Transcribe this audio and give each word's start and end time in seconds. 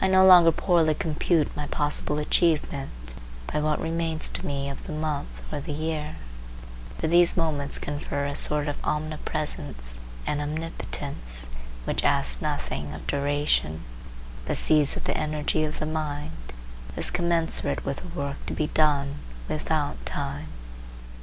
I 0.00 0.08
no 0.08 0.24
longer 0.24 0.52
poorly 0.52 0.94
compute 0.94 1.54
my 1.54 1.66
possible 1.66 2.16
achievement 2.16 3.12
by 3.52 3.60
what 3.60 3.78
remains 3.78 4.30
to 4.30 4.46
me 4.46 4.70
of 4.70 4.86
the 4.86 4.92
month 4.94 5.42
or 5.52 5.60
the 5.60 5.74
year; 5.74 6.16
for 6.96 7.08
these 7.08 7.36
moments 7.36 7.78
confer 7.78 8.24
a 8.24 8.34
sort 8.34 8.68
of 8.68 8.82
omnipresence 8.82 9.98
and 10.26 10.40
omnipotence 10.40 11.46
which 11.84 12.04
asks 12.04 12.40
nothing 12.40 12.94
of 12.94 13.06
duration, 13.06 13.82
but 14.46 14.56
sees 14.56 14.94
that 14.94 15.04
the 15.04 15.14
energy 15.18 15.62
of 15.64 15.78
the 15.78 15.84
mind 15.84 16.54
is 16.96 17.10
commensurate 17.10 17.84
with 17.84 17.98
the 17.98 18.18
work 18.18 18.38
to 18.46 18.54
be 18.54 18.68
done, 18.68 19.16
without 19.46 20.06
time. 20.06 20.46